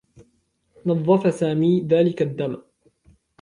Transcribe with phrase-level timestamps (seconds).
[0.85, 2.57] نظّف سامي ذلك الدّم.